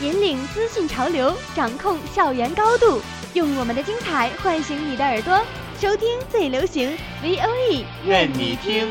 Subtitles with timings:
[0.00, 3.02] 引领资讯潮流，掌控校园高度，
[3.34, 5.38] 用我们的精彩唤醒你的耳朵，
[5.78, 8.88] 收听最流行 V O E，任你听。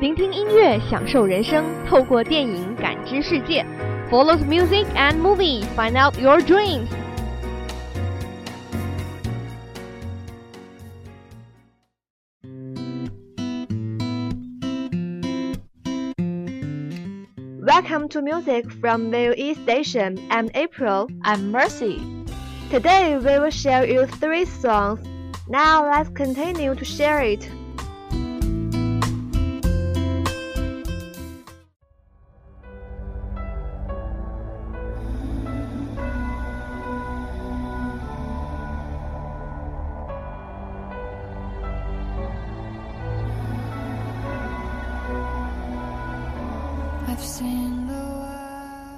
[0.00, 3.66] 聆听音乐，享受人生，透过电影感知世界。
[4.10, 6.86] Follow the music and movie, find out your dreams.
[17.66, 20.24] Welcome to music from VOE Station.
[20.30, 21.08] I'm April.
[21.24, 22.00] I'm Mercy.
[22.70, 25.00] Today we will share you three songs.
[25.48, 27.50] Now let's continue to share it.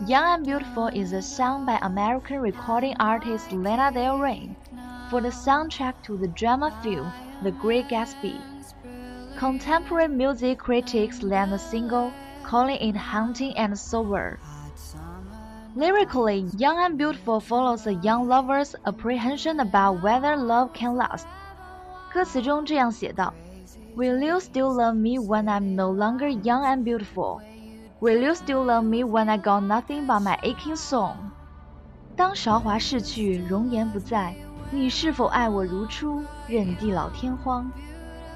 [0.08, 4.56] Young and Beautiful is a song by American recording artist Lana Del Rey
[5.09, 8.42] for the soundtrack to the drama film The Great Gatsby.
[9.38, 12.12] Contemporary music critics land the single,
[12.44, 14.40] calling it haunting and sober.
[15.76, 21.28] Lyrically, Young and Beautiful follows a young lover's apprehension about whether love can last.
[22.14, 23.34] 歌词中这样写道：“
[23.96, 27.42] Will you still love me when I'm no longer young and beautiful?
[28.01, 31.15] Will you still love me when I got nothing but my aching soul？
[32.15, 34.37] 当韶华逝去，容颜不在，
[34.71, 37.69] 你是否爱我如初，任地老天荒？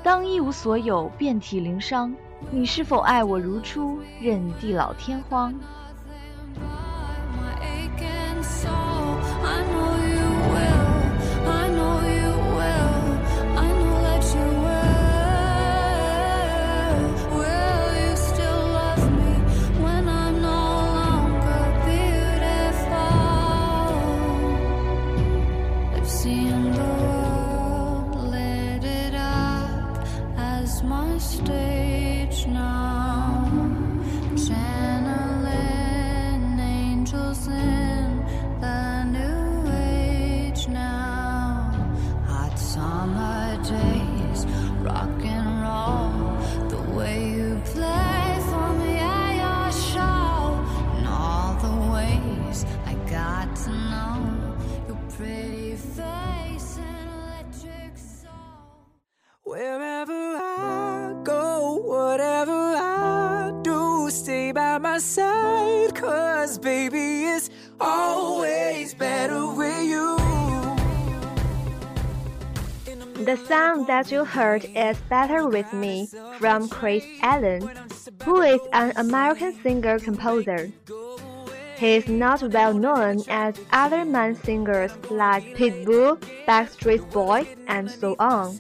[0.03, 2.13] 当一无所有，遍体鳞伤，
[2.51, 5.55] 你是否爱我如初，任地老天荒？
[64.73, 65.95] By my side.
[65.95, 70.17] Cause baby, it's always better with you.
[73.25, 77.71] The song that you heard is Better With Me from Chris Allen,
[78.25, 80.73] who is an American singer composer.
[81.77, 86.17] He is not well known as other man singers like Pitbull,
[86.47, 88.57] Backstreet Boy, and so on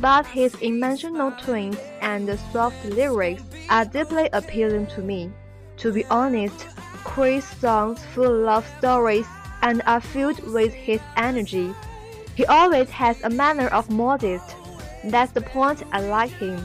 [0.00, 5.30] But his emotional tones and soft lyrics are deeply appealing to me.
[5.78, 6.66] To be honest,
[7.04, 9.26] Chris' songs full of stories
[9.60, 11.74] and are filled with his energy.
[12.34, 14.56] He always has a manner of modest.
[15.04, 16.58] That's the point I like him.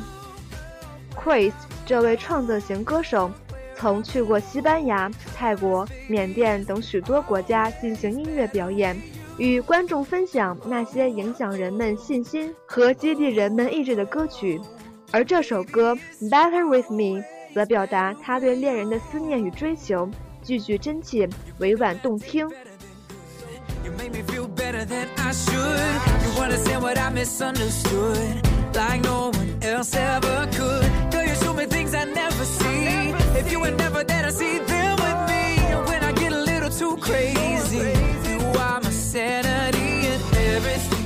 [1.16, 1.54] Chris
[1.86, 3.32] 这位创作型歌手，
[3.76, 9.02] 曾去过西班牙、泰国、缅甸等许多国家进行音乐表演，
[9.39, 14.61] 与观众分享那些影响人们信心和激励人们意志的歌曲。
[15.11, 15.95] 而这首歌
[16.29, 17.21] 《Better with Me》
[17.55, 20.09] 则表达他对恋人的思念与追求，
[20.43, 22.49] 句句真切，委婉动听。
[39.15, 41.02] You make me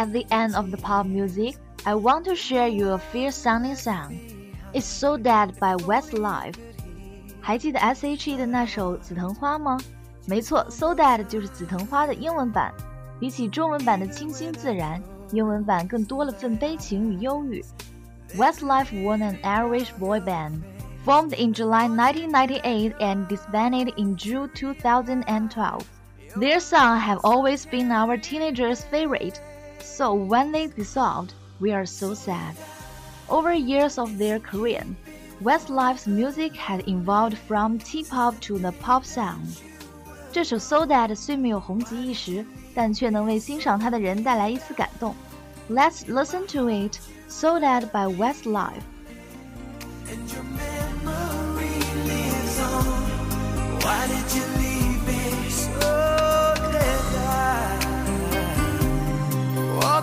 [0.00, 4.18] At the end of the pop music, I want to share you a fierce-sounding song.
[4.72, 6.54] It's Soledad by Westlife.
[7.42, 9.78] 还记得 S.H.E 的那首《紫藤花》吗？
[10.24, 11.26] 没错，Soledad
[19.04, 20.62] was an Irish boy band
[21.04, 25.84] formed in July 1998 and disbanded in June 2012.
[26.36, 29.38] Their songs have always been our teenagers' favorite.
[29.82, 32.54] So when they dissolved, we are so sad.
[33.28, 34.84] Over years of their career,
[35.42, 39.58] Westlife's music had evolved from T-pop to the pop sound.
[40.32, 42.44] 这首《Soledad》虽没有红极一时，
[42.74, 45.14] 但却能为欣赏它的人带来一丝感动。
[45.68, 46.98] Let's listen to it,
[47.28, 48.82] Soledad by Westlife.
[53.82, 54.69] Why did you leave?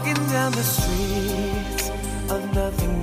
[0.07, 1.89] Walking down the streets
[2.31, 2.96] of nothing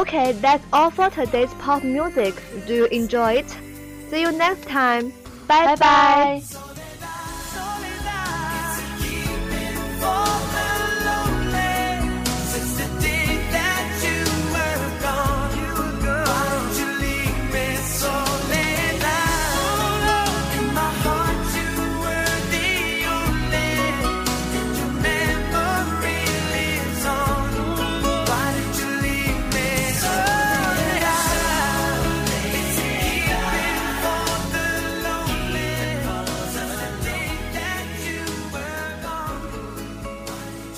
[0.00, 2.34] Okay, that's all for today's pop music.
[2.66, 3.50] Do you enjoy it?
[4.08, 5.12] See you next time.
[5.46, 6.66] Bye Bye bye.